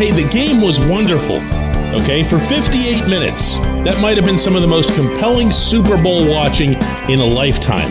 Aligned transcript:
hey, 0.00 0.10
the 0.12 0.28
game 0.30 0.62
was 0.62 0.80
wonderful. 0.80 1.36
Okay, 1.94 2.22
for 2.22 2.38
58 2.38 3.06
minutes, 3.06 3.58
that 3.84 4.00
might 4.00 4.16
have 4.16 4.24
been 4.24 4.38
some 4.38 4.56
of 4.56 4.62
the 4.62 4.68
most 4.68 4.94
compelling 4.94 5.50
Super 5.50 6.02
Bowl 6.02 6.26
watching 6.26 6.72
in 7.10 7.20
a 7.20 7.24
lifetime. 7.26 7.90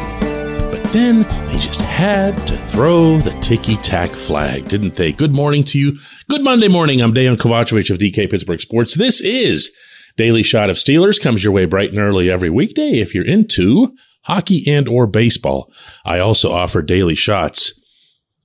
But 0.72 0.84
then 0.86 1.22
they 1.22 1.60
just 1.60 1.82
had 1.82 2.36
to 2.48 2.58
throw 2.58 3.20
the 3.20 3.40
ticky 3.42 3.76
tack 3.76 4.10
flag, 4.10 4.68
didn't 4.68 4.96
they? 4.96 5.12
Good 5.12 5.36
morning 5.36 5.64
to 5.66 5.78
you. 5.78 6.00
Good 6.28 6.44
Monday 6.44 6.68
morning. 6.68 7.00
I'm 7.00 7.14
Dejan 7.14 7.38
Kovacevic 7.38 7.92
of 7.92 8.00
DK 8.00 8.28
Pittsburgh 8.32 8.60
Sports. 8.60 8.96
This 8.96 9.22
is 9.22 9.72
Daily 10.18 10.42
Shot 10.42 10.72
of 10.72 10.78
Steelers. 10.78 11.22
Comes 11.22 11.44
your 11.44 11.54
way 11.54 11.66
bright 11.66 11.92
and 11.92 12.00
early 12.00 12.32
every 12.32 12.50
weekday 12.50 12.94
if 12.94 13.14
you're 13.14 13.24
into 13.24 13.96
hockey 14.24 14.64
and 14.66 14.90
or 14.90 15.06
baseball. 15.06 15.72
I 16.04 16.18
also 16.18 16.52
offer 16.52 16.82
daily 16.82 17.14
shots 17.14 17.80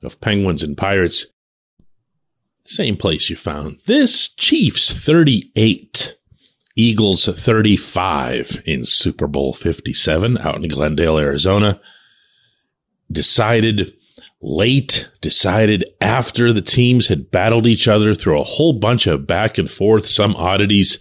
of 0.02 0.20
Penguins 0.20 0.62
and 0.62 0.76
Pirates 0.76 1.33
same 2.66 2.96
place 2.96 3.28
you 3.28 3.36
found 3.36 3.78
this 3.86 4.28
Chiefs 4.28 4.90
38, 4.90 6.16
Eagles 6.76 7.26
35 7.26 8.62
in 8.64 8.84
Super 8.84 9.26
Bowl 9.26 9.52
57 9.52 10.38
out 10.38 10.56
in 10.56 10.68
Glendale, 10.68 11.18
Arizona. 11.18 11.80
Decided 13.12 13.94
late, 14.40 15.10
decided 15.20 15.84
after 16.00 16.52
the 16.52 16.62
teams 16.62 17.08
had 17.08 17.30
battled 17.30 17.66
each 17.66 17.86
other 17.86 18.14
through 18.14 18.40
a 18.40 18.44
whole 18.44 18.72
bunch 18.72 19.06
of 19.06 19.26
back 19.26 19.58
and 19.58 19.70
forth, 19.70 20.06
some 20.06 20.34
oddities 20.36 20.98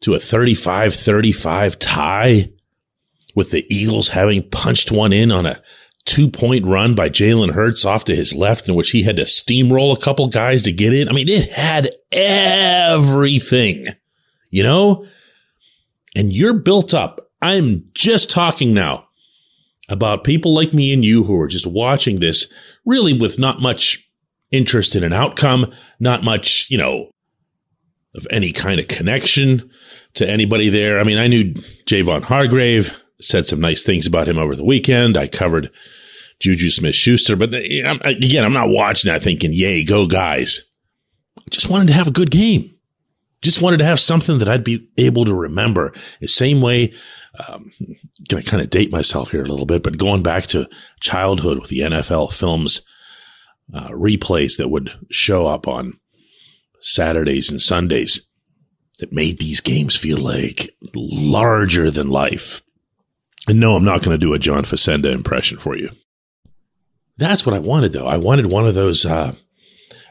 to 0.00 0.14
a 0.14 0.20
35 0.20 0.94
35 0.94 1.78
tie 1.78 2.50
with 3.34 3.50
the 3.52 3.66
Eagles 3.72 4.08
having 4.10 4.48
punched 4.50 4.90
one 4.90 5.12
in 5.12 5.30
on 5.30 5.46
a 5.46 5.62
two 6.08 6.28
point 6.28 6.64
run 6.64 6.94
by 6.94 7.10
Jalen 7.10 7.52
Hurts 7.52 7.84
off 7.84 8.04
to 8.04 8.16
his 8.16 8.34
left 8.34 8.66
in 8.68 8.74
which 8.74 8.90
he 8.90 9.02
had 9.02 9.16
to 9.16 9.24
steamroll 9.24 9.94
a 9.94 10.00
couple 10.00 10.28
guys 10.28 10.62
to 10.62 10.72
get 10.72 10.94
in. 10.94 11.08
I 11.08 11.12
mean, 11.12 11.28
it 11.28 11.52
had 11.52 11.90
everything, 12.10 13.88
you 14.50 14.62
know? 14.62 15.06
And 16.16 16.32
you're 16.32 16.54
built 16.54 16.94
up. 16.94 17.30
I'm 17.42 17.84
just 17.92 18.30
talking 18.30 18.72
now 18.72 19.06
about 19.90 20.24
people 20.24 20.54
like 20.54 20.72
me 20.72 20.94
and 20.94 21.04
you 21.04 21.24
who 21.24 21.38
are 21.38 21.46
just 21.46 21.66
watching 21.66 22.20
this 22.20 22.50
really 22.86 23.12
with 23.12 23.38
not 23.38 23.60
much 23.60 24.10
interest 24.50 24.96
in 24.96 25.04
an 25.04 25.12
outcome, 25.12 25.70
not 26.00 26.24
much, 26.24 26.70
you 26.70 26.78
know, 26.78 27.10
of 28.14 28.26
any 28.30 28.50
kind 28.50 28.80
of 28.80 28.88
connection 28.88 29.70
to 30.14 30.28
anybody 30.28 30.70
there. 30.70 30.98
I 30.98 31.04
mean, 31.04 31.18
I 31.18 31.26
knew 31.26 31.52
Javon 31.84 32.24
Hargrave, 32.24 32.98
said 33.20 33.46
some 33.46 33.60
nice 33.60 33.82
things 33.82 34.06
about 34.06 34.28
him 34.28 34.38
over 34.38 34.54
the 34.54 34.64
weekend. 34.64 35.16
I 35.16 35.28
covered 35.28 35.70
Juju 36.40 36.70
Smith 36.70 36.94
Schuster. 36.94 37.36
But 37.36 37.54
uh, 37.54 37.98
again, 38.04 38.44
I'm 38.44 38.52
not 38.52 38.68
watching 38.68 39.10
that 39.10 39.22
thinking, 39.22 39.52
yay, 39.52 39.84
go 39.84 40.06
guys. 40.06 40.64
I 41.38 41.50
just 41.50 41.68
wanted 41.68 41.88
to 41.88 41.94
have 41.94 42.08
a 42.08 42.12
good 42.12 42.30
game. 42.30 42.74
Just 43.40 43.62
wanted 43.62 43.78
to 43.78 43.84
have 43.84 44.00
something 44.00 44.38
that 44.38 44.48
I'd 44.48 44.64
be 44.64 44.88
able 44.96 45.24
to 45.24 45.34
remember. 45.34 45.92
The 46.20 46.26
same 46.26 46.60
way, 46.60 46.92
um, 47.48 47.70
gonna 48.28 48.42
kind 48.42 48.60
of 48.60 48.70
date 48.70 48.90
myself 48.90 49.30
here 49.30 49.42
a 49.42 49.46
little 49.46 49.66
bit, 49.66 49.84
but 49.84 49.96
going 49.96 50.24
back 50.24 50.44
to 50.48 50.68
childhood 51.00 51.60
with 51.60 51.70
the 51.70 51.80
NFL 51.80 52.32
films, 52.32 52.82
uh, 53.72 53.90
replays 53.90 54.56
that 54.56 54.68
would 54.68 54.90
show 55.10 55.46
up 55.46 55.68
on 55.68 56.00
Saturdays 56.80 57.48
and 57.48 57.62
Sundays 57.62 58.26
that 58.98 59.12
made 59.12 59.38
these 59.38 59.60
games 59.60 59.94
feel 59.94 60.18
like 60.18 60.74
larger 60.94 61.92
than 61.92 62.08
life. 62.08 62.62
And 63.48 63.60
no, 63.60 63.74
I'm 63.74 63.84
not 63.84 64.02
going 64.02 64.18
to 64.18 64.24
do 64.24 64.34
a 64.34 64.38
John 64.38 64.62
Facenda 64.62 65.10
impression 65.10 65.58
for 65.58 65.76
you. 65.76 65.90
That's 67.16 67.44
what 67.44 67.54
I 67.54 67.58
wanted, 67.58 67.92
though. 67.92 68.06
I 68.06 68.18
wanted 68.18 68.46
one 68.46 68.66
of 68.66 68.74
those. 68.74 69.04
Uh, 69.04 69.34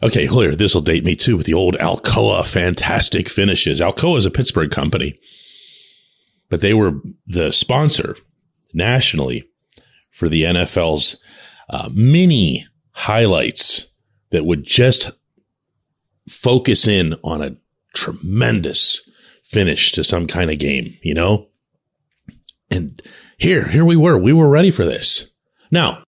okay, 0.03 0.25
here, 0.25 0.55
this 0.55 0.73
will 0.73 0.81
date 0.81 1.05
me 1.05 1.15
too 1.15 1.37
with 1.37 1.45
the 1.45 1.53
old 1.53 1.75
Alcoa 1.75 2.45
fantastic 2.45 3.29
finishes. 3.29 3.79
Alcoa 3.79 4.17
is 4.17 4.25
a 4.25 4.31
Pittsburgh 4.31 4.71
company, 4.71 5.19
but 6.49 6.61
they 6.61 6.73
were 6.73 6.99
the 7.27 7.51
sponsor 7.53 8.17
nationally 8.73 9.47
for 10.11 10.27
the 10.27 10.43
NFL's 10.43 11.17
uh, 11.69 11.89
mini 11.93 12.65
highlights 12.91 13.87
that 14.31 14.45
would 14.45 14.63
just 14.63 15.11
focus 16.27 16.87
in 16.87 17.15
on 17.23 17.41
a 17.41 17.55
tremendous 17.93 19.09
finish 19.43 19.91
to 19.93 20.03
some 20.03 20.27
kind 20.27 20.51
of 20.51 20.57
game, 20.57 20.97
you 21.03 21.13
know? 21.13 21.47
And 22.69 23.01
here, 23.37 23.67
here 23.67 23.85
we 23.85 23.95
were. 23.95 24.17
We 24.17 24.33
were 24.33 24.49
ready 24.49 24.71
for 24.71 24.85
this. 24.85 25.31
Now, 25.71 26.03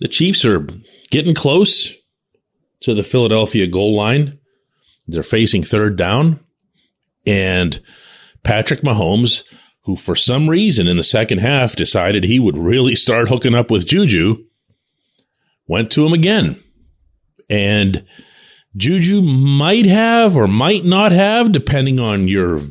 the 0.00 0.08
Chiefs 0.08 0.44
are 0.44 0.66
getting 1.10 1.34
close 1.34 1.92
to 2.80 2.94
the 2.94 3.02
Philadelphia 3.02 3.66
goal 3.66 3.96
line. 3.96 4.38
They're 5.06 5.22
facing 5.22 5.62
third 5.62 5.96
down. 5.96 6.40
And 7.26 7.80
Patrick 8.42 8.82
Mahomes, 8.82 9.44
who 9.84 9.96
for 9.96 10.16
some 10.16 10.48
reason 10.50 10.88
in 10.88 10.96
the 10.96 11.02
second 11.02 11.38
half 11.38 11.76
decided 11.76 12.24
he 12.24 12.38
would 12.38 12.58
really 12.58 12.94
start 12.94 13.28
hooking 13.28 13.54
up 13.54 13.70
with 13.70 13.86
Juju, 13.86 14.44
went 15.66 15.90
to 15.92 16.04
him 16.04 16.12
again. 16.12 16.62
And 17.48 18.04
Juju 18.76 19.22
might 19.22 19.86
have 19.86 20.36
or 20.36 20.48
might 20.48 20.84
not 20.84 21.12
have, 21.12 21.52
depending 21.52 22.00
on 22.00 22.28
your 22.28 22.62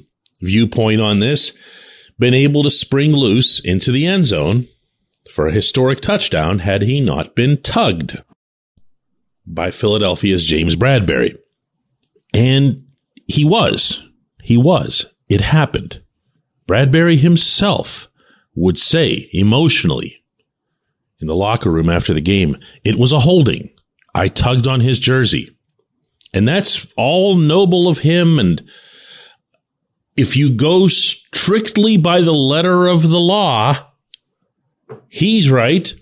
viewpoint 0.41 1.01
on 1.01 1.19
this, 1.19 1.57
been 2.23 2.33
able 2.33 2.63
to 2.63 2.69
spring 2.69 3.11
loose 3.11 3.59
into 3.59 3.91
the 3.91 4.07
end 4.07 4.23
zone 4.23 4.65
for 5.29 5.45
a 5.45 5.51
historic 5.51 5.99
touchdown 5.99 6.59
had 6.59 6.81
he 6.81 7.01
not 7.01 7.35
been 7.35 7.61
tugged 7.61 8.17
by 9.45 9.69
Philadelphia's 9.69 10.45
James 10.45 10.77
Bradberry. 10.77 11.37
And 12.33 12.89
he 13.27 13.43
was. 13.43 14.07
He 14.41 14.55
was. 14.55 15.05
It 15.27 15.41
happened. 15.41 16.01
Bradberry 16.65 17.17
himself 17.17 18.07
would 18.55 18.79
say 18.79 19.29
emotionally 19.33 20.23
in 21.19 21.27
the 21.27 21.35
locker 21.35 21.69
room 21.69 21.89
after 21.89 22.13
the 22.13 22.21
game, 22.21 22.55
it 22.85 22.95
was 22.95 23.11
a 23.11 23.19
holding. 23.19 23.69
I 24.15 24.29
tugged 24.29 24.65
on 24.65 24.79
his 24.79 24.97
jersey. 24.97 25.57
And 26.33 26.47
that's 26.47 26.87
all 26.95 27.35
noble 27.35 27.89
of 27.89 27.99
him. 27.99 28.39
And 28.39 28.65
if 30.15 30.37
you 30.37 30.51
go 30.51 30.87
strictly 30.87 31.97
by 31.97 32.21
the 32.21 32.33
letter 32.33 32.87
of 32.87 33.09
the 33.09 33.19
law, 33.19 33.91
he's 35.07 35.49
right 35.49 35.93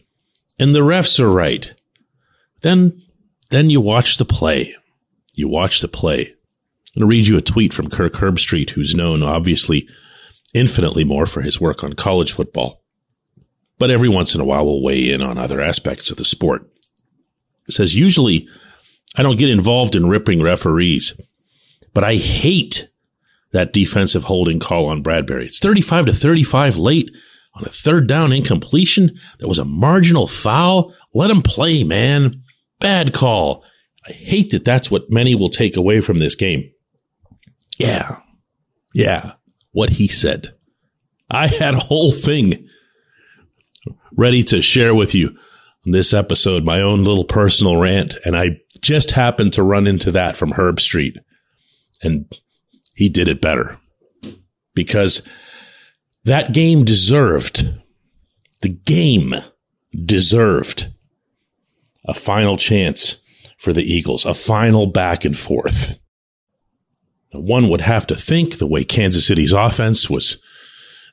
and 0.60 0.76
the 0.76 0.80
refs 0.80 1.20
are 1.20 1.32
right. 1.32 1.74
Then, 2.62 3.02
then 3.50 3.70
you 3.70 3.82
watch 3.82 4.18
the 4.18 4.26
play. 4.26 4.76
You 5.34 5.48
watch 5.48 5.82
the 5.82 5.88
play. 5.88 6.22
I'm 6.22 7.00
going 7.00 7.02
to 7.02 7.06
read 7.08 7.28
you 7.28 7.38
a 7.38 7.42
tweet 7.42 7.74
from 7.74 7.90
Kirk 7.90 8.14
Herbstreit, 8.14 8.72
who's 8.72 8.94
known 8.94 9.24
obviously 9.24 9.88
infinitely 10.54 11.06
more 11.06 11.26
for 11.26 11.42
his 11.42 11.62
work 11.62 11.84
on 11.84 11.94
college 11.94 12.34
football, 12.34 12.84
but 13.80 13.90
every 13.90 14.10
once 14.10 14.36
in 14.36 14.42
a 14.42 14.46
while 14.46 14.66
we'll 14.66 14.84
weigh 14.84 15.10
in 15.12 15.22
on 15.22 15.38
other 15.38 15.62
aspects 15.62 16.12
of 16.12 16.18
the 16.18 16.26
sport. 16.26 16.70
It 17.68 17.74
says, 17.74 17.96
usually 17.96 18.48
I 19.16 19.24
don't 19.24 19.40
get 19.40 19.50
involved 19.50 19.96
in 19.96 20.10
ripping 20.10 20.42
referees, 20.42 21.20
but 21.94 22.04
I 22.04 22.16
hate 22.16 22.91
that 23.52 23.74
defensive 23.74 24.24
holding 24.24 24.60
call 24.60 24.88
on 24.88 25.04
Bradberry. 25.04 25.46
It's 25.46 25.60
35 25.60 26.08
to 26.08 26.14
35 26.14 26.78
late 26.78 27.12
on 27.54 27.66
a 27.66 27.70
third 27.70 28.08
down 28.08 28.32
incompletion 28.32 29.20
that 29.40 29.48
was 29.48 29.60
a 29.60 29.66
marginal 29.66 30.28
foul. 30.28 30.94
Let 31.14 31.30
him 31.30 31.42
play, 31.42 31.84
man. 31.84 32.44
Bad 32.80 33.14
call. 33.14 33.64
I 34.08 34.14
hate 34.14 34.52
that 34.52 34.66
that's 34.66 34.90
what 34.90 35.12
many 35.12 35.36
will 35.36 35.50
take 35.50 35.78
away 35.78 36.02
from 36.02 36.18
this 36.18 36.36
game. 36.36 36.72
Yeah. 37.78 38.20
Yeah. 38.94 39.34
What 39.72 39.92
he 39.92 40.08
said. 40.08 40.56
I 41.30 41.48
had 41.48 41.76
a 41.76 41.80
whole 41.80 42.12
thing 42.12 42.68
ready 44.16 44.44
to 44.46 44.62
share 44.62 44.94
with 44.94 45.14
you 45.14 45.36
on 45.86 45.92
this 45.92 46.14
episode, 46.14 46.64
my 46.64 46.82
own 46.82 47.04
little 47.04 47.24
personal 47.24 47.78
rant. 47.78 48.18
And 48.26 48.36
I 48.36 48.60
just 48.82 49.12
happened 49.12 49.54
to 49.54 49.64
run 49.64 49.88
into 49.88 50.12
that 50.12 50.36
from 50.36 50.52
Herbstreit. 50.54 51.18
And 52.02 52.26
he 53.02 53.10
did 53.10 53.28
it 53.28 53.42
better 53.42 53.80
because 54.76 55.24
that 56.24 56.54
game 56.54 56.86
deserved, 56.86 57.74
the 58.62 58.70
game 58.70 59.34
deserved 60.06 60.94
a 62.06 62.14
final 62.14 62.58
chance 62.58 63.18
for 63.58 63.74
the 63.74 63.84
Eagles, 63.84 64.26
a 64.26 64.36
final 64.36 64.86
back 64.86 65.26
and 65.26 65.38
forth. 65.38 65.98
One 67.32 67.70
would 67.70 67.82
have 67.82 68.06
to 68.08 68.16
think 68.16 68.58
the 68.58 68.68
way 68.68 68.84
Kansas 68.84 69.26
City's 69.26 69.52
offense 69.52 70.10
was 70.10 70.40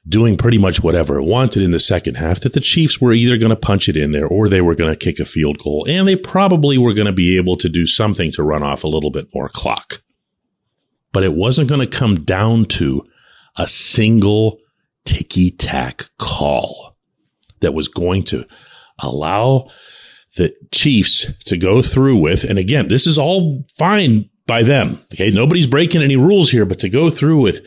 doing 0.07 0.37
pretty 0.37 0.59
much 0.59 0.83
whatever 0.83 1.19
it 1.19 1.25
wanted 1.25 1.63
in 1.63 1.71
the 1.71 1.79
second 1.79 2.17
half, 2.17 2.41
that 2.41 2.53
the 2.53 2.61
Chiefs 2.61 3.01
were 3.01 3.13
either 3.13 3.39
going 3.39 3.51
to 3.51 3.57
punch 3.57 3.89
it 3.89 3.97
in 3.97 4.13
there 4.13 4.27
or 4.27 4.49
they 4.49 4.61
were 4.61 4.75
going 4.75 4.93
to 4.93 4.97
kick 4.97 5.21
a 5.21 5.25
field 5.25 5.59
goal, 5.59 5.87
and 5.89 6.07
they 6.07 6.17
probably 6.17 6.77
were 6.77 6.95
going 6.95 7.07
to 7.07 7.13
be 7.13 7.37
able 7.37 7.57
to 7.57 7.69
do 7.69 7.87
something 7.87 8.31
to 8.33 8.43
run 8.43 8.63
off 8.63 8.85
a 8.85 8.89
little 8.89 9.11
bit 9.11 9.29
more 9.35 9.49
clock. 9.49 10.03
But 11.13 11.25
it 11.25 11.35
wasn't 11.35 11.69
going 11.69 11.81
to 11.81 11.99
come 11.99 12.17
down 12.17 12.67
to 12.67 13.05
a 13.57 13.67
single 13.67 14.59
ticky 15.05 15.51
tack 15.51 16.05
call 16.19 16.97
that 17.61 17.75
was 17.75 17.89
going 17.89 18.23
to 18.25 18.47
allow 18.99 19.69
the 20.37 20.55
Chiefs 20.71 21.33
to 21.45 21.57
go 21.57 21.83
through 21.83 22.17
with, 22.17 22.45
and 22.45 22.59
again, 22.59 22.89
this 22.89 23.07
is 23.07 23.19
all 23.19 23.65
fine 23.77 24.29
by 24.47 24.63
them. 24.63 25.01
Okay. 25.13 25.31
Nobody's 25.31 25.67
breaking 25.67 26.03
any 26.03 26.17
rules 26.17 26.51
here, 26.51 26.65
but 26.65 26.79
to 26.81 26.89
go 26.89 27.11
through 27.11 27.41
with 27.41 27.65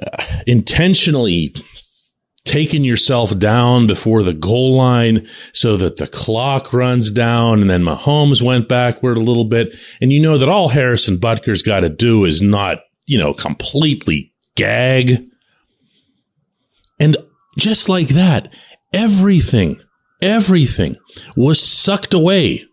uh, 0.00 0.22
intentionally 0.46 1.54
taking 2.46 2.84
yourself 2.84 3.36
down 3.38 3.86
before 3.86 4.22
the 4.22 4.32
goal 4.32 4.76
line 4.76 5.26
so 5.52 5.76
that 5.76 5.98
the 5.98 6.06
clock 6.06 6.72
runs 6.72 7.10
down 7.10 7.60
and 7.60 7.68
then 7.68 7.82
Mahomes 7.82 8.40
went 8.40 8.68
backward 8.68 9.18
a 9.18 9.22
little 9.22 9.44
bit. 9.44 9.76
And 10.00 10.12
you 10.12 10.20
know 10.20 10.38
that 10.38 10.48
all 10.48 10.68
Harrison 10.68 11.18
Butker's 11.18 11.62
got 11.62 11.80
to 11.80 11.88
do 11.88 12.24
is 12.24 12.40
not, 12.40 12.78
you 13.06 13.18
know, 13.18 13.34
completely 13.34 14.32
gag. 14.54 15.26
And 16.98 17.16
just 17.58 17.88
like 17.88 18.08
that, 18.08 18.54
everything, 18.92 19.80
everything 20.22 20.96
was 21.36 21.62
sucked 21.62 22.14
away 22.14 22.64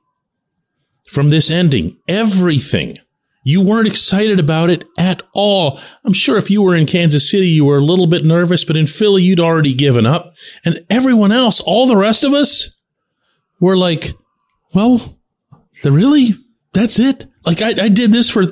from 1.07 1.29
this 1.29 1.51
ending. 1.51 1.97
Everything. 2.07 2.97
You 3.43 3.61
weren't 3.61 3.87
excited 3.87 4.39
about 4.39 4.69
it 4.69 4.85
at 4.97 5.21
all. 5.33 5.79
I'm 6.05 6.13
sure 6.13 6.37
if 6.37 6.49
you 6.49 6.61
were 6.61 6.75
in 6.75 6.85
Kansas 6.85 7.29
City, 7.29 7.47
you 7.47 7.65
were 7.65 7.77
a 7.77 7.83
little 7.83 8.07
bit 8.07 8.25
nervous, 8.25 8.63
but 8.63 8.77
in 8.77 8.87
Philly, 8.87 9.23
you'd 9.23 9.39
already 9.39 9.73
given 9.73 10.05
up. 10.05 10.33
And 10.63 10.85
everyone 10.89 11.31
else, 11.31 11.59
all 11.59 11.85
the 11.85 11.97
rest 11.97 12.23
of 12.23 12.33
us, 12.33 12.79
were 13.59 13.77
like, 13.77 14.13
well, 14.73 15.19
really? 15.83 16.29
That's 16.73 16.99
it? 16.99 17.27
Like, 17.45 17.61
I, 17.61 17.85
I 17.85 17.89
did 17.89 18.11
this 18.11 18.29
for 18.29 18.45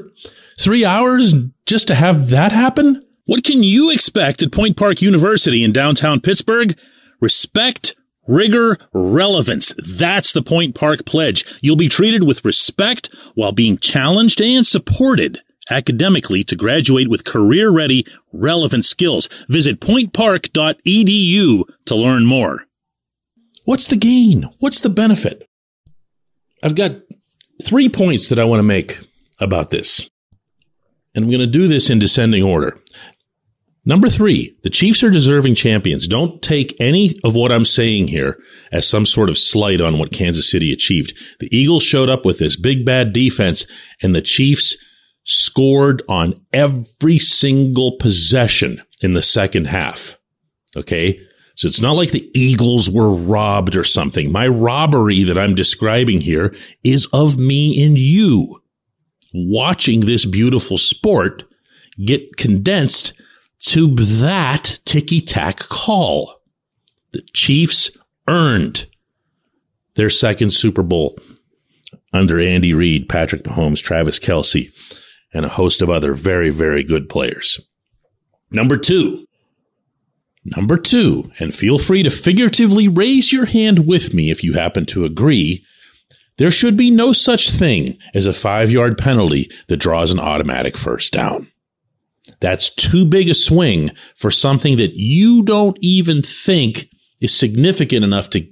three 0.60 0.86
hours 0.86 1.34
just 1.66 1.88
to 1.88 1.96
have 1.96 2.30
that 2.30 2.52
happen? 2.52 3.06
What 3.26 3.44
can 3.44 3.64
you 3.64 3.92
expect 3.92 4.44
at 4.44 4.52
Point 4.52 4.78
Park 4.78 5.02
University 5.02 5.64
in 5.64 5.72
downtown 5.72 6.20
Pittsburgh? 6.20 6.78
Respect 7.20 7.96
Rigor, 8.32 8.78
relevance. 8.94 9.76
That's 9.78 10.32
the 10.32 10.42
Point 10.42 10.74
Park 10.74 11.06
Pledge. 11.06 11.46
You'll 11.62 11.76
be 11.76 11.90
treated 11.90 12.24
with 12.24 12.46
respect 12.46 13.10
while 13.36 13.52
being 13.52 13.78
challenged 13.78 14.40
and 14.40 14.66
supported 14.66 15.42
academically 15.70 16.42
to 16.46 16.56
graduate 16.56 17.10
with 17.10 17.26
career 17.26 17.70
ready, 17.70 18.06
relevant 18.32 18.86
skills. 18.86 19.28
Visit 19.50 19.82
pointpark.edu 19.82 21.64
to 21.86 21.96
learn 21.96 22.26
more. 22.26 22.64
What's 23.66 23.88
the 23.88 23.98
gain? 23.98 24.50
What's 24.60 24.80
the 24.80 24.90
benefit? 24.90 25.46
I've 26.64 26.76
got 26.76 27.02
three 27.62 27.90
points 27.90 28.30
that 28.30 28.40
I 28.40 28.46
want 28.46 28.60
to 28.60 28.64
make 28.64 29.00
about 29.42 29.72
this. 29.72 30.10
And 31.14 31.26
I'm 31.26 31.32
going 31.32 31.42
to 31.42 31.48
do 31.48 31.68
this 31.68 31.90
in 31.90 32.00
descending 32.00 32.44
order. 32.44 32.80
Number 33.84 34.10
three, 34.10 34.56
the 34.62 34.70
Chiefs 34.70 35.04
are 35.04 35.10
deserving 35.10 35.56
champions. 35.56 36.08
Don't 36.08 36.42
take 36.42 36.76
any 36.80 37.16
of 37.24 37.34
what 37.34 37.52
I'm 37.52 37.66
saying 37.66 38.10
here 38.10 38.38
as 38.72 38.88
some 38.88 39.08
sort 39.08 39.30
of 39.30 39.40
slight 39.40 39.82
on 39.82 39.98
what 39.98 40.12
Kansas 40.12 40.52
City 40.52 40.72
achieved. 40.72 41.18
The 41.40 41.56
Eagles 41.56 41.82
showed 41.82 42.10
up 42.10 42.24
with 42.24 42.38
this 42.38 42.56
big 42.56 42.86
bad 42.86 43.12
defense 43.12 43.66
and 44.02 44.14
the 44.14 44.22
Chiefs 44.22 44.78
scored 45.24 46.04
on 46.08 46.36
every 46.54 47.18
single 47.18 47.98
possession 47.98 48.82
in 49.02 49.14
the 49.14 49.22
second 49.24 49.66
half. 49.66 50.18
Okay. 50.78 51.20
So 51.56 51.68
it's 51.68 51.82
not 51.82 51.96
like 51.96 52.12
the 52.12 52.30
Eagles 52.34 52.90
were 52.90 53.14
robbed 53.14 53.76
or 53.76 53.84
something. 53.84 54.32
My 54.32 54.48
robbery 54.48 55.24
that 55.24 55.38
I'm 55.38 55.56
describing 55.56 56.22
here 56.22 56.56
is 56.84 57.08
of 57.08 57.38
me 57.38 57.84
and 57.84 57.98
you 57.98 58.62
watching 59.34 60.02
this 60.02 60.26
beautiful 60.26 60.78
sport 60.78 61.44
get 62.04 62.38
condensed 62.38 63.14
to 63.62 63.96
that 63.96 64.80
ticky 64.86 65.22
tack 65.22 65.60
call. 65.60 66.42
The 67.12 67.22
Chiefs 67.34 67.92
earned 68.28 68.88
their 69.96 70.10
second 70.10 70.52
Super 70.52 70.84
Bowl 70.84 71.18
under 72.14 72.40
Andy 72.40 72.74
Reid, 72.74 73.08
Patrick 73.08 73.44
Mahomes, 73.44 73.82
Travis 73.82 74.20
Kelce, 74.20 74.70
and 75.34 75.46
a 75.46 75.50
host 75.50 75.82
of 75.82 75.90
other 75.90 76.14
very, 76.14 76.50
very 76.50 76.84
good 76.84 77.10
players. 77.10 77.60
Number 78.52 78.78
two. 78.78 79.26
Number 80.44 80.78
two, 80.78 81.32
and 81.40 81.54
feel 81.54 81.78
free 81.78 82.02
to 82.02 82.10
figuratively 82.10 82.88
raise 82.88 83.32
your 83.32 83.46
hand 83.46 83.86
with 83.86 84.14
me 84.14 84.32
if 84.32 84.44
you 84.44 84.54
happen 84.54 84.88
to 84.88 85.06
agree. 85.06 85.64
There 86.38 86.50
should 86.50 86.76
be 86.76 86.90
no 86.90 87.14
such 87.14 87.52
thing 87.52 88.00
as 88.16 88.26
a 88.26 88.34
five 88.34 88.72
yard 88.72 88.98
penalty 88.98 89.52
that 89.68 89.78
draws 89.78 90.10
an 90.10 90.20
automatic 90.20 90.76
first 90.76 91.14
down. 91.14 91.51
That's 92.42 92.74
too 92.74 93.06
big 93.06 93.30
a 93.30 93.36
swing 93.36 93.92
for 94.16 94.32
something 94.32 94.78
that 94.78 94.94
you 94.96 95.44
don't 95.44 95.78
even 95.80 96.22
think 96.22 96.90
is 97.22 97.38
significant 97.38 98.04
enough 98.04 98.30
to 98.32 98.48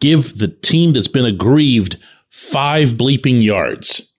give 0.00 0.38
the 0.38 0.48
team 0.48 0.92
that's 0.94 1.08
been 1.08 1.26
aggrieved 1.26 1.98
five 2.30 2.90
bleeping 2.90 3.42
yards. 3.42 4.12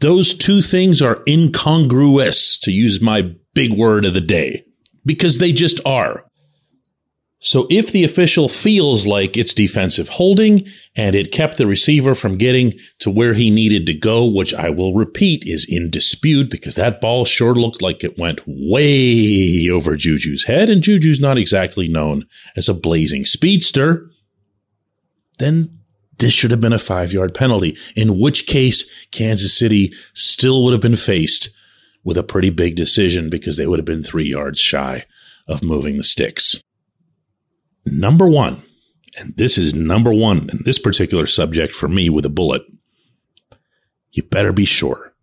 Those 0.00 0.38
two 0.38 0.62
things 0.62 1.02
are 1.02 1.22
incongruous, 1.26 2.58
to 2.60 2.70
use 2.70 3.02
my 3.02 3.34
big 3.54 3.72
word 3.72 4.04
of 4.04 4.14
the 4.14 4.20
day, 4.20 4.64
because 5.04 5.38
they 5.38 5.52
just 5.52 5.80
are. 5.84 6.27
So 7.40 7.68
if 7.70 7.92
the 7.92 8.02
official 8.02 8.48
feels 8.48 9.06
like 9.06 9.36
it's 9.36 9.54
defensive 9.54 10.08
holding 10.08 10.66
and 10.96 11.14
it 11.14 11.30
kept 11.30 11.56
the 11.56 11.68
receiver 11.68 12.16
from 12.16 12.36
getting 12.36 12.74
to 12.98 13.10
where 13.10 13.34
he 13.34 13.48
needed 13.48 13.86
to 13.86 13.94
go, 13.94 14.26
which 14.26 14.52
I 14.52 14.70
will 14.70 14.94
repeat 14.94 15.44
is 15.46 15.64
in 15.68 15.88
dispute 15.88 16.50
because 16.50 16.74
that 16.74 17.00
ball 17.00 17.24
sure 17.24 17.54
looked 17.54 17.80
like 17.80 18.02
it 18.02 18.18
went 18.18 18.40
way 18.44 19.68
over 19.70 19.94
Juju's 19.96 20.44
head 20.44 20.68
and 20.68 20.82
Juju's 20.82 21.20
not 21.20 21.38
exactly 21.38 21.86
known 21.86 22.26
as 22.56 22.68
a 22.68 22.74
blazing 22.74 23.24
speedster, 23.24 24.10
then 25.38 25.78
this 26.18 26.32
should 26.32 26.50
have 26.50 26.60
been 26.60 26.72
a 26.72 26.78
five 26.80 27.12
yard 27.12 27.34
penalty, 27.34 27.76
in 27.94 28.18
which 28.18 28.46
case 28.46 29.06
Kansas 29.12 29.56
City 29.56 29.92
still 30.12 30.64
would 30.64 30.72
have 30.72 30.82
been 30.82 30.96
faced 30.96 31.50
with 32.02 32.18
a 32.18 32.24
pretty 32.24 32.50
big 32.50 32.74
decision 32.74 33.30
because 33.30 33.56
they 33.56 33.66
would 33.68 33.78
have 33.78 33.86
been 33.86 34.02
three 34.02 34.28
yards 34.28 34.58
shy 34.58 35.04
of 35.46 35.62
moving 35.62 35.96
the 35.96 36.02
sticks. 36.02 36.60
Number 37.92 38.28
one, 38.28 38.62
and 39.16 39.36
this 39.36 39.58
is 39.58 39.74
number 39.74 40.12
one 40.12 40.48
in 40.50 40.62
this 40.64 40.78
particular 40.78 41.26
subject 41.26 41.72
for 41.72 41.88
me 41.88 42.08
with 42.10 42.24
a 42.24 42.30
bullet, 42.30 42.62
you 44.12 44.22
better 44.22 44.52
be 44.52 44.64
sure. 44.64 45.14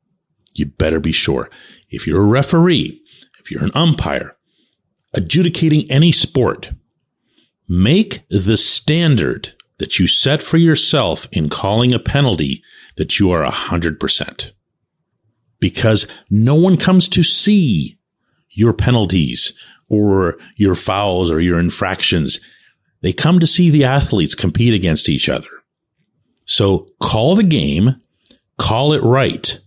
You 0.54 0.68
better 0.68 1.00
be 1.00 1.12
sure. 1.12 1.50
If 1.90 2.08
you're 2.08 2.22
a 2.22 2.26
referee, 2.26 3.02
if 3.40 3.52
you're 3.52 3.64
an 3.64 3.72
umpire, 3.74 4.38
adjudicating 5.14 5.90
any 5.92 6.12
sport, 6.12 6.72
make 7.68 8.24
the 8.30 8.58
standard 8.58 9.54
that 9.78 10.00
you 10.00 10.08
set 10.08 10.42
for 10.42 10.58
yourself 10.58 11.28
in 11.32 11.50
calling 11.50 11.94
a 11.94 12.00
penalty 12.00 12.64
that 12.96 13.20
you 13.20 13.32
are 13.32 13.50
100%. 13.50 14.52
Because 15.60 16.08
no 16.30 16.56
one 16.56 16.78
comes 16.78 17.10
to 17.10 17.24
see 17.24 17.98
your 18.52 18.74
penalties 18.74 19.58
or 19.90 20.38
your 20.56 20.76
fouls 20.76 21.30
or 21.30 21.40
your 21.40 21.60
infractions. 21.60 22.40
They 23.06 23.14
come 23.14 23.40
to 23.40 23.46
see 23.46 23.70
the 23.70 23.84
athletes 23.84 24.34
compete 24.34 24.74
against 24.74 25.10
each 25.10 25.30
other. 25.30 25.48
So 26.46 26.88
call 27.00 27.36
the 27.36 27.44
game, 27.44 27.98
call 28.58 28.94
it 28.94 29.04
right, 29.04 29.60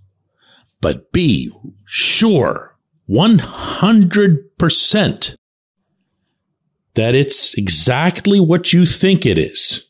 but 0.80 1.12
be 1.12 1.52
sure 1.86 2.76
100% 3.08 5.36
that 6.94 7.14
it's 7.14 7.54
exactly 7.54 8.40
what 8.40 8.72
you 8.72 8.84
think 8.84 9.24
it 9.24 9.38
is. 9.38 9.88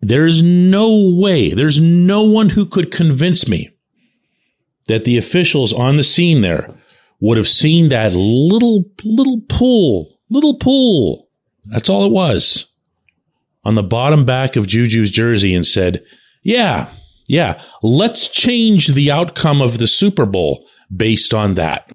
There's 0.00 0.42
no 0.42 1.14
way, 1.14 1.52
there's 1.52 1.80
no 1.80 2.22
one 2.22 2.48
who 2.48 2.64
could 2.64 2.90
convince 2.90 3.46
me 3.46 3.76
that 4.88 5.04
the 5.04 5.18
officials 5.18 5.74
on 5.74 5.98
the 5.98 6.02
scene 6.02 6.40
there 6.40 6.74
would 7.20 7.36
have 7.36 7.46
seen 7.46 7.90
that 7.90 8.14
little, 8.14 8.86
little 9.04 9.42
pool, 9.42 10.18
little 10.30 10.56
pool 10.56 11.28
that's 11.64 11.88
all 11.88 12.04
it 12.04 12.12
was. 12.12 12.66
On 13.64 13.74
the 13.74 13.82
bottom 13.82 14.24
back 14.24 14.56
of 14.56 14.66
Juju's 14.66 15.10
jersey 15.10 15.54
and 15.54 15.66
said, 15.66 16.04
yeah, 16.42 16.88
yeah, 17.28 17.60
let's 17.82 18.28
change 18.28 18.88
the 18.88 19.10
outcome 19.10 19.60
of 19.60 19.78
the 19.78 19.86
Super 19.86 20.26
Bowl 20.26 20.66
based 20.94 21.32
on 21.32 21.54
that. 21.54 21.90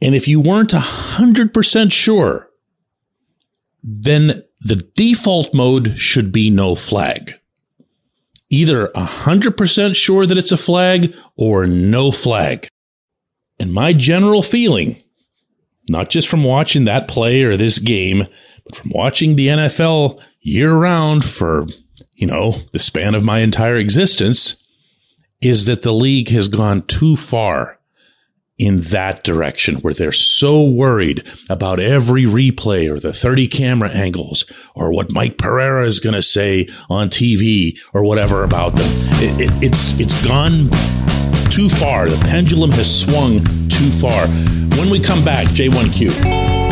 And 0.00 0.14
if 0.14 0.26
you 0.26 0.40
weren't 0.40 0.70
100% 0.70 1.92
sure, 1.92 2.50
then 3.82 4.42
the 4.60 4.76
default 4.94 5.52
mode 5.52 5.98
should 5.98 6.32
be 6.32 6.50
no 6.50 6.74
flag. 6.74 7.34
Either 8.48 8.88
100% 8.88 9.96
sure 9.96 10.26
that 10.26 10.38
it's 10.38 10.52
a 10.52 10.56
flag 10.56 11.14
or 11.36 11.66
no 11.66 12.10
flag. 12.10 12.68
And 13.58 13.72
my 13.72 13.92
general 13.92 14.42
feeling, 14.42 14.96
not 15.88 16.10
just 16.10 16.28
from 16.28 16.44
watching 16.44 16.84
that 16.84 17.08
play 17.08 17.42
or 17.42 17.56
this 17.56 17.78
game, 17.78 18.26
but 18.64 18.76
from 18.76 18.90
watching 18.94 19.36
the 19.36 19.48
NFL 19.48 20.22
year 20.40 20.72
round 20.74 21.24
for, 21.24 21.66
you 22.14 22.26
know, 22.26 22.52
the 22.72 22.78
span 22.78 23.14
of 23.14 23.24
my 23.24 23.40
entire 23.40 23.76
existence, 23.76 24.66
is 25.42 25.66
that 25.66 25.82
the 25.82 25.92
league 25.92 26.28
has 26.30 26.48
gone 26.48 26.82
too 26.86 27.16
far 27.16 27.78
in 28.56 28.80
that 28.82 29.24
direction 29.24 29.76
where 29.76 29.92
they're 29.92 30.12
so 30.12 30.62
worried 30.62 31.26
about 31.50 31.80
every 31.80 32.24
replay 32.24 32.88
or 32.88 32.98
the 32.98 33.12
30 33.12 33.48
camera 33.48 33.90
angles 33.90 34.50
or 34.76 34.92
what 34.92 35.12
Mike 35.12 35.38
Pereira 35.38 35.84
is 35.84 35.98
going 35.98 36.14
to 36.14 36.22
say 36.22 36.68
on 36.88 37.08
TV 37.08 37.78
or 37.92 38.04
whatever 38.04 38.44
about 38.44 38.74
them. 38.74 38.86
It, 39.20 39.48
it, 39.48 39.62
it's, 39.62 39.98
it's 39.98 40.24
gone 40.24 40.70
too 41.50 41.68
far. 41.68 42.08
The 42.08 42.24
pendulum 42.28 42.70
has 42.72 43.00
swung 43.00 43.44
too 43.68 43.90
far. 43.90 44.26
When 44.78 44.88
we 44.88 45.00
come 45.00 45.24
back, 45.24 45.48
J1Q. 45.48 46.63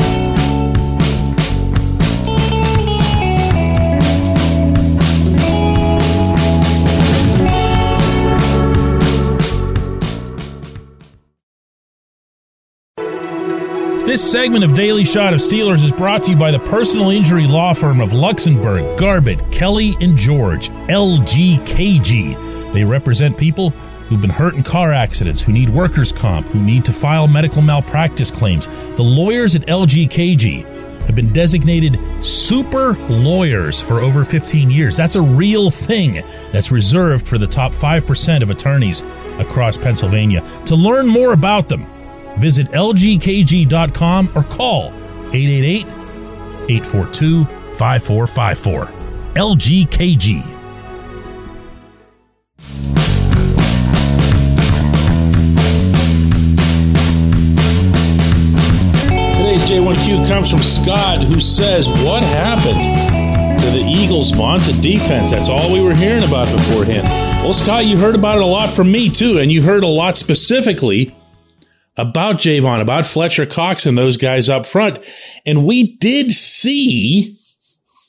This 14.05 14.33
segment 14.33 14.65
of 14.65 14.75
Daily 14.75 15.05
Shot 15.05 15.33
of 15.33 15.39
Steelers 15.39 15.85
is 15.85 15.93
brought 15.93 16.25
to 16.25 16.31
you 16.31 16.37
by 16.37 16.51
the 16.51 16.59
personal 16.59 17.11
injury 17.11 17.47
law 17.47 17.73
firm 17.73 18.01
of 18.01 18.11
Luxenberg, 18.11 18.99
Garbett, 18.99 19.53
Kelly, 19.53 19.95
and 20.01 20.17
George, 20.17 20.71
LGKG. 20.89 22.73
They 22.73 22.83
represent 22.83 23.39
people 23.39 23.71
who've 23.71 24.21
been 24.21 24.29
hurt 24.29 24.55
in 24.55 24.65
car 24.65 24.93
accidents, 24.93 25.41
who 25.41 25.53
need 25.53 25.71
workers' 25.71 26.11
comp, 26.11 26.49
who 26.49 26.61
need 26.61 26.85
to 26.87 26.93
file 26.93 27.29
medical 27.29 27.63
malpractice 27.63 28.33
claims. 28.33 28.67
The 28.97 29.05
lawyers 29.05 29.55
at 29.55 29.67
LGKG 29.67 30.65
have 31.07 31.15
been 31.15 31.33
designated 31.33 31.97
super 32.25 32.95
lawyers 33.09 33.81
for 33.81 34.01
over 34.01 34.25
15 34.25 34.69
years. 34.69 34.97
That's 34.97 35.15
a 35.15 35.23
real 35.23 35.71
thing 35.71 36.25
that's 36.51 36.73
reserved 36.73 37.29
for 37.29 37.39
the 37.39 37.47
top 37.47 37.73
5% 37.73 38.43
of 38.43 38.51
attorneys 38.51 39.03
across 39.39 39.77
Pennsylvania. 39.77 40.43
To 40.67 40.75
learn 40.75 41.07
more 41.07 41.33
about 41.33 41.69
them, 41.69 41.87
Visit 42.39 42.69
lgkg.com 42.69 44.33
or 44.35 44.45
call 44.45 44.93
888 45.33 45.87
842 46.69 47.45
5454. 47.75 48.87
LGKG. 49.35 50.43
Today's 59.33 59.63
J1Q 59.69 60.29
comes 60.29 60.51
from 60.51 60.61
Scott, 60.61 61.23
who 61.23 61.41
says, 61.41 61.89
What 61.89 62.23
happened 62.23 63.61
to 63.61 63.71
the 63.71 63.85
Eagles' 63.87 64.31
vaunted 64.33 64.81
defense? 64.81 65.31
That's 65.31 65.49
all 65.49 65.73
we 65.73 65.85
were 65.85 65.95
hearing 65.95 66.25
about 66.25 66.51
beforehand. 66.51 67.07
Well, 67.43 67.55
Scott, 67.55 67.87
you 67.87 67.97
heard 67.99 68.15
about 68.15 68.37
it 68.37 68.43
a 68.43 68.47
lot 68.47 68.71
from 68.71 68.93
me, 68.93 69.09
too, 69.09 69.39
and 69.39 69.51
you 69.51 69.63
heard 69.63 69.83
a 69.83 69.89
lot 69.89 70.17
specifically 70.17 71.15
about 71.97 72.37
Javon, 72.37 72.81
about 72.81 73.07
Fletcher 73.07 73.47
Cox 73.47 73.87
and 73.87 73.97
those 73.97 74.17
guys 74.17 74.49
up 74.49 74.67
front. 74.67 74.99
And 75.45 75.67
we 75.67 75.97
did 75.97 76.33
see 76.33 77.37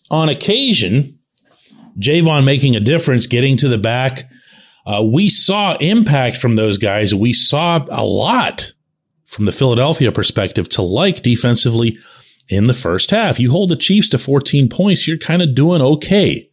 on 0.09 0.29
occasion 0.29 1.19
Javon 1.99 2.43
making 2.43 2.75
a 2.75 2.79
difference, 2.79 3.27
getting 3.27 3.57
to 3.57 3.67
the 3.67 3.77
back. 3.77 4.29
Uh, 4.85 5.03
we 5.03 5.29
saw 5.29 5.75
impact 5.77 6.37
from 6.37 6.55
those 6.55 6.77
guys. 6.77 7.13
We 7.13 7.33
saw 7.33 7.85
a 7.89 8.03
lot 8.03 8.73
from 9.25 9.45
the 9.45 9.51
Philadelphia 9.51 10.11
perspective 10.11 10.69
to 10.69 10.81
like 10.81 11.21
defensively 11.21 11.97
in 12.49 12.67
the 12.67 12.73
first 12.73 13.11
half. 13.11 13.39
You 13.39 13.51
hold 13.51 13.69
the 13.69 13.75
Chiefs 13.75 14.09
to 14.09 14.17
14 14.17 14.69
points, 14.69 15.07
you're 15.07 15.17
kind 15.17 15.41
of 15.41 15.55
doing 15.55 15.81
okay. 15.81 16.49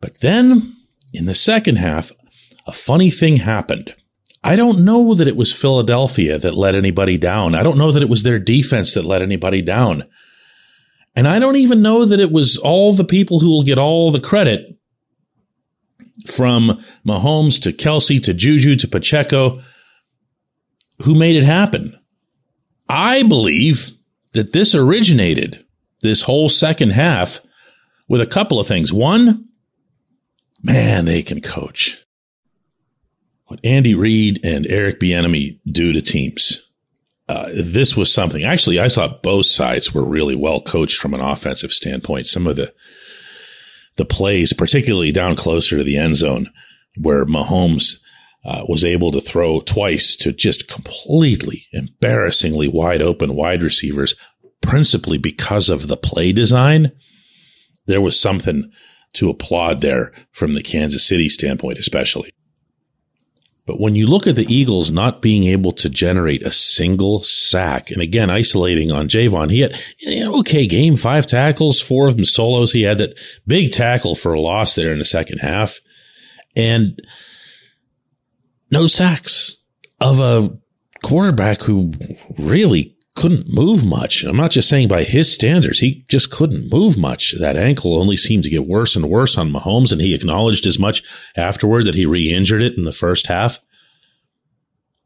But 0.00 0.20
then 0.20 0.76
in 1.12 1.26
the 1.26 1.34
second 1.34 1.76
half, 1.76 2.10
a 2.66 2.72
funny 2.72 3.10
thing 3.10 3.36
happened. 3.36 3.94
I 4.46 4.56
don't 4.56 4.84
know 4.84 5.14
that 5.14 5.26
it 5.26 5.36
was 5.36 5.52
Philadelphia 5.52 6.38
that 6.38 6.54
let 6.54 6.74
anybody 6.74 7.18
down. 7.18 7.54
I 7.54 7.62
don't 7.62 7.78
know 7.78 7.90
that 7.90 8.02
it 8.02 8.08
was 8.08 8.22
their 8.22 8.38
defense 8.38 8.94
that 8.94 9.04
let 9.04 9.20
anybody 9.20 9.60
down. 9.60 10.04
And 11.16 11.26
I 11.26 11.38
don't 11.38 11.56
even 11.56 11.82
know 11.82 12.04
that 12.04 12.20
it 12.20 12.30
was 12.30 12.56
all 12.56 12.92
the 12.92 13.04
people 13.04 13.40
who 13.40 13.50
will 13.50 13.64
get 13.64 13.78
all 13.78 14.10
the 14.10 14.20
credit 14.20 14.78
from 16.26 16.80
Mahomes 17.04 17.60
to 17.62 17.72
Kelce 17.72 18.22
to 18.22 18.32
Juju 18.32 18.76
to 18.76 18.88
Pacheco 18.88 19.62
who 21.02 21.14
made 21.14 21.36
it 21.36 21.44
happen. 21.44 21.98
I 22.88 23.22
believe 23.22 23.92
that 24.32 24.52
this 24.52 24.74
originated, 24.74 25.64
this 26.02 26.22
whole 26.22 26.48
second 26.48 26.90
half, 26.90 27.40
with 28.08 28.20
a 28.20 28.26
couple 28.26 28.60
of 28.60 28.66
things. 28.66 28.92
One, 28.92 29.48
man, 30.62 31.04
they 31.04 31.22
can 31.22 31.40
coach 31.40 32.05
Andy 33.64 33.94
Reid 33.94 34.40
and 34.44 34.66
Eric 34.66 35.00
Bieniemy 35.00 35.60
do 35.70 35.92
to 35.92 36.02
teams. 36.02 36.70
Uh, 37.28 37.48
this 37.52 37.96
was 37.96 38.12
something. 38.12 38.44
Actually, 38.44 38.80
I 38.80 38.88
thought 38.88 39.22
both 39.22 39.46
sides 39.46 39.92
were 39.92 40.04
really 40.04 40.36
well 40.36 40.60
coached 40.60 40.98
from 40.98 41.12
an 41.12 41.20
offensive 41.20 41.72
standpoint. 41.72 42.26
Some 42.26 42.46
of 42.46 42.56
the 42.56 42.72
the 43.96 44.04
plays, 44.04 44.52
particularly 44.52 45.10
down 45.10 45.36
closer 45.36 45.78
to 45.78 45.84
the 45.84 45.96
end 45.96 46.16
zone, 46.16 46.50
where 47.00 47.24
Mahomes 47.24 47.94
uh, 48.44 48.62
was 48.68 48.84
able 48.84 49.10
to 49.10 49.20
throw 49.20 49.60
twice 49.60 50.14
to 50.16 50.32
just 50.32 50.68
completely 50.68 51.66
embarrassingly 51.72 52.68
wide 52.68 53.02
open 53.02 53.34
wide 53.34 53.62
receivers, 53.62 54.14
principally 54.60 55.18
because 55.18 55.68
of 55.68 55.88
the 55.88 55.96
play 55.96 56.32
design. 56.32 56.92
There 57.86 58.00
was 58.00 58.20
something 58.20 58.70
to 59.14 59.30
applaud 59.30 59.80
there 59.80 60.12
from 60.30 60.54
the 60.54 60.62
Kansas 60.62 61.06
City 61.06 61.28
standpoint, 61.28 61.78
especially. 61.78 62.30
But 63.66 63.80
when 63.80 63.96
you 63.96 64.06
look 64.06 64.26
at 64.26 64.36
the 64.36 64.46
Eagles 64.52 64.90
not 64.90 65.20
being 65.20 65.44
able 65.44 65.72
to 65.72 65.88
generate 65.88 66.42
a 66.42 66.52
single 66.52 67.22
sack, 67.22 67.90
and 67.90 68.00
again, 68.00 68.30
isolating 68.30 68.92
on 68.92 69.08
Javon, 69.08 69.50
he 69.50 69.60
had 69.60 69.74
an 70.06 70.28
okay 70.28 70.66
game, 70.66 70.96
five 70.96 71.26
tackles, 71.26 71.80
four 71.80 72.06
of 72.06 72.16
them 72.16 72.24
solos. 72.24 72.72
He 72.72 72.82
had 72.82 72.98
that 72.98 73.18
big 73.46 73.72
tackle 73.72 74.14
for 74.14 74.32
a 74.32 74.40
loss 74.40 74.74
there 74.74 74.92
in 74.92 75.00
the 75.00 75.04
second 75.04 75.38
half 75.38 75.80
and 76.56 77.00
no 78.70 78.86
sacks 78.86 79.58
of 80.00 80.18
a 80.18 80.56
quarterback 81.02 81.60
who 81.62 81.92
really 82.38 82.95
couldn't 83.16 83.52
move 83.52 83.84
much. 83.84 84.22
I'm 84.22 84.36
not 84.36 84.52
just 84.52 84.68
saying 84.68 84.88
by 84.88 85.02
his 85.02 85.32
standards, 85.32 85.80
he 85.80 86.04
just 86.08 86.30
couldn't 86.30 86.70
move 86.70 86.96
much. 86.96 87.32
That 87.32 87.56
ankle 87.56 87.98
only 87.98 88.16
seemed 88.16 88.44
to 88.44 88.50
get 88.50 88.68
worse 88.68 88.94
and 88.94 89.08
worse 89.08 89.36
on 89.36 89.50
Mahomes, 89.50 89.90
and 89.90 90.00
he 90.00 90.14
acknowledged 90.14 90.66
as 90.66 90.78
much 90.78 91.02
afterward 91.34 91.86
that 91.86 91.94
he 91.94 92.06
re 92.06 92.32
injured 92.32 92.62
it 92.62 92.76
in 92.76 92.84
the 92.84 92.92
first 92.92 93.26
half. 93.26 93.58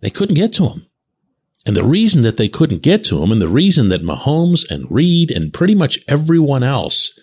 They 0.00 0.10
couldn't 0.10 0.34
get 0.34 0.52
to 0.54 0.68
him. 0.68 0.86
And 1.64 1.76
the 1.76 1.84
reason 1.84 2.22
that 2.22 2.36
they 2.36 2.48
couldn't 2.48 2.82
get 2.82 3.04
to 3.04 3.22
him, 3.22 3.30
and 3.30 3.40
the 3.40 3.48
reason 3.48 3.90
that 3.90 4.02
Mahomes 4.02 4.68
and 4.68 4.90
Reid 4.90 5.30
and 5.30 5.52
pretty 5.52 5.74
much 5.74 6.00
everyone 6.08 6.62
else 6.62 7.18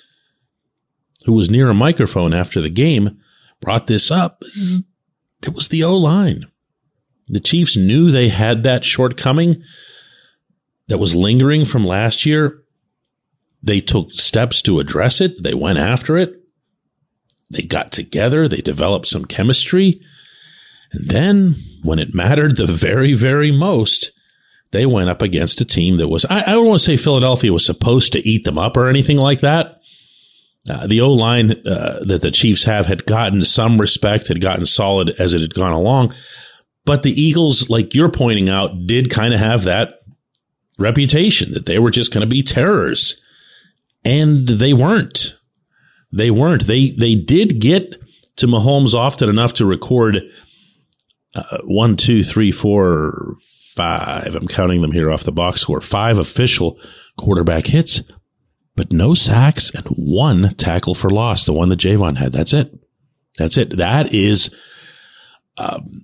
who 1.26 1.34
was 1.34 1.50
near 1.50 1.70
a 1.70 1.74
microphone 1.74 2.34
after 2.34 2.62
the 2.62 2.70
game 2.70 3.20
brought 3.60 3.88
this 3.88 4.10
up, 4.10 4.42
it 5.44 5.54
was 5.54 5.68
the 5.68 5.84
O 5.84 5.96
line. 5.98 6.46
The 7.28 7.42
Chiefs 7.42 7.76
knew 7.76 8.10
they 8.10 8.30
had 8.30 8.64
that 8.64 8.86
shortcoming 8.86 9.62
that 10.88 10.98
was 10.98 11.16
lingering 11.16 11.66
from 11.66 11.86
last 11.86 12.26
year. 12.26 12.64
They 13.62 13.82
took 13.82 14.12
steps 14.12 14.62
to 14.64 14.80
address 14.80 15.20
it. 15.22 15.44
They 15.44 15.54
went 15.54 15.80
after 15.80 16.18
it. 16.18 16.34
They 17.50 17.62
got 17.62 17.92
together. 17.92 18.48
They 18.48 18.62
developed 18.62 19.08
some 19.08 19.26
chemistry. 19.26 20.02
And 20.92 21.10
then 21.10 21.56
when 21.84 22.00
it 22.00 22.14
mattered 22.14 22.58
the 22.58 22.66
very, 22.66 23.14
very 23.14 23.52
most, 23.52 24.12
they 24.72 24.86
went 24.86 25.10
up 25.10 25.22
against 25.22 25.62
a 25.62 25.66
team 25.66 25.98
that 25.98 26.08
was, 26.08 26.26
I, 26.26 26.42
I 26.42 26.52
don't 26.52 26.66
want 26.66 26.80
to 26.80 26.86
say 26.86 26.98
Philadelphia 26.98 27.54
was 27.54 27.66
supposed 27.66 28.14
to 28.14 28.28
eat 28.28 28.46
them 28.46 28.58
up 28.58 28.78
or 28.78 28.90
anything 28.90 29.18
like 29.18 29.42
that. 29.42 29.80
Uh, 30.70 30.86
the 30.86 31.00
O 31.00 31.14
line 31.14 31.52
uh, 31.66 32.04
that 32.04 32.22
the 32.22 32.32
Chiefs 32.32 32.64
have 32.66 32.86
had 32.86 33.06
gotten 33.06 33.42
some 33.42 33.80
respect, 33.80 34.28
had 34.28 34.42
gotten 34.42 34.66
solid 34.66 35.10
as 35.12 35.34
it 35.34 35.40
had 35.40 35.54
gone 35.54 35.72
along. 35.72 36.14
But 36.84 37.04
the 37.04 37.22
Eagles, 37.22 37.70
like 37.70 37.96
you're 37.96 38.12
pointing 38.12 38.50
out, 38.50 38.86
did 38.86 39.10
kind 39.10 39.34
of 39.34 39.40
have 39.40 39.64
that 39.64 39.97
reputation 40.78 41.54
that 41.54 41.66
they 41.66 41.80
were 41.80 41.92
just 41.92 42.14
going 42.14 42.22
to 42.22 42.28
be 42.28 42.44
terrors. 42.44 43.22
And 44.04 44.48
they 44.48 44.74
weren't. 44.74 45.38
They 46.12 46.32
weren't. 46.32 46.66
They, 46.66 46.92
they 46.92 47.16
did 47.16 47.60
get 47.60 48.02
to 48.38 48.48
Mahomes 48.48 48.94
often 48.94 49.30
enough 49.30 49.54
to 49.54 49.66
record 49.66 50.22
uh, 51.36 51.58
one, 51.64 51.98
two, 51.98 52.24
three, 52.24 52.52
four, 52.52 53.36
five. 53.76 54.36
I'm 54.36 54.48
counting 54.48 54.82
them 54.82 54.92
here 54.92 55.12
off 55.12 55.24
the 55.24 55.32
box 55.32 55.62
score. 55.62 55.82
Five 55.82 56.18
official 56.18 56.80
quarterback 57.18 57.68
hits, 57.68 58.02
but 58.76 58.94
no 58.94 59.14
sacks 59.14 59.70
and 59.72 59.86
one 59.88 60.56
tackle 60.56 60.96
for 60.96 61.10
loss. 61.10 61.46
The 61.46 61.54
one 61.54 61.70
that 61.70 61.80
Javon 61.80 62.18
had. 62.18 62.32
That's 62.32 62.54
it. 62.54 62.74
That's 63.38 63.58
it. 63.58 63.78
That 63.78 64.14
is, 64.14 64.56
um, 65.58 66.02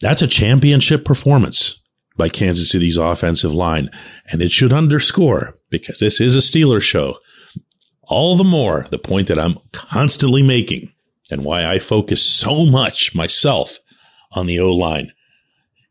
that's 0.00 0.22
a 0.22 0.28
championship 0.28 1.04
performance 1.04 1.80
by 2.16 2.28
Kansas 2.28 2.70
City's 2.70 2.96
offensive 2.96 3.52
line. 3.52 3.90
And 4.30 4.42
it 4.42 4.50
should 4.50 4.72
underscore, 4.72 5.58
because 5.70 5.98
this 5.98 6.20
is 6.20 6.34
a 6.36 6.40
Steelers 6.40 6.82
show, 6.82 7.18
all 8.02 8.36
the 8.36 8.44
more 8.44 8.86
the 8.90 8.98
point 8.98 9.28
that 9.28 9.38
I'm 9.38 9.58
constantly 9.72 10.42
making 10.42 10.92
and 11.30 11.44
why 11.44 11.64
I 11.64 11.78
focus 11.78 12.22
so 12.22 12.64
much 12.64 13.14
myself 13.14 13.78
on 14.32 14.46
the 14.46 14.60
O 14.60 14.72
line. 14.72 15.12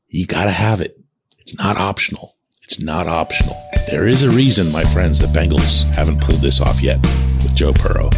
You 0.08 0.26
got 0.26 0.46
to 0.46 0.52
have 0.52 0.82
it. 0.82 0.98
It's 1.40 1.58
not 1.58 1.78
optional. 1.78 2.38
It's 2.64 2.80
not 2.80 3.08
optional. 3.08 3.56
There 3.90 4.08
is 4.08 4.24
a 4.24 4.32
reason, 4.32 4.72
my 4.72 4.84
friends, 4.84 5.20
the 5.20 5.28
Bengals 5.28 5.84
haven't 5.96 6.22
pulled 6.22 6.42
this 6.42 6.62
off 6.62 6.82
yet 6.82 7.00
with 7.44 7.54
Joe 7.54 7.74
Burrow. 7.74 8.10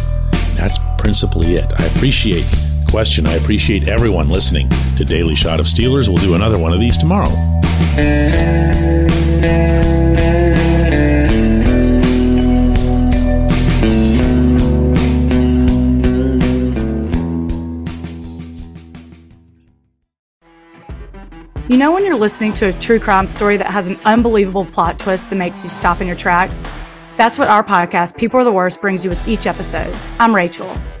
That's 0.54 0.78
principally 0.96 1.56
it. 1.56 1.66
I 1.78 1.84
appreciate 1.86 2.46
question. 2.88 3.26
I 3.26 3.34
appreciate 3.34 3.86
everyone 3.86 4.28
listening 4.28 4.68
to 4.96 5.04
Daily 5.04 5.34
Shot 5.34 5.60
of 5.60 5.66
Steelers. 5.66 6.08
We'll 6.08 6.16
do 6.16 6.34
another 6.34 6.58
one 6.58 6.72
of 6.72 6.80
these 6.80 6.96
tomorrow. 6.96 7.28
You 21.68 21.76
know, 21.76 21.92
when 21.92 22.04
you're 22.04 22.16
listening 22.16 22.54
to 22.54 22.68
a 22.68 22.72
true 22.72 22.98
crime 22.98 23.26
story 23.26 23.58
that 23.58 23.70
has 23.70 23.86
an 23.88 24.00
unbelievable 24.06 24.64
plot 24.64 24.98
twist 24.98 25.28
that 25.28 25.36
makes 25.36 25.62
you 25.62 25.68
stop 25.68 26.00
in 26.00 26.06
your 26.06 26.16
tracks? 26.16 26.60
That's 27.18 27.36
what 27.36 27.48
our 27.48 27.62
podcast, 27.62 28.16
People 28.16 28.40
Are 28.40 28.44
the 28.44 28.52
Worst, 28.52 28.80
brings 28.80 29.04
you 29.04 29.10
with 29.10 29.28
each 29.28 29.46
episode. 29.46 29.94
I'm 30.18 30.34
Rachel. 30.34 30.74